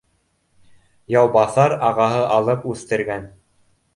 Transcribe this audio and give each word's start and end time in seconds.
Яубаҫар 1.15 1.77
ағаһы 1.89 2.25
алып 2.39 2.67
үҫтергән 2.75 3.31